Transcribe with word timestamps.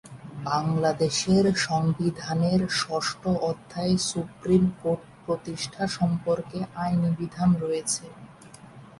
বাংলাদেশের 0.45 1.45
সংবিধানের 1.67 2.61
ষষ্ঠ 2.81 3.21
অধ্যায়ে 3.49 3.95
সুপ্রীম 4.09 4.63
কোর্ট 4.81 5.03
প্রতিষ্ঠা 5.25 5.83
সম্পর্কে 5.97 6.59
আইনি 6.75 7.09
বিধান 7.19 7.49
রয়েছে। 7.63 8.05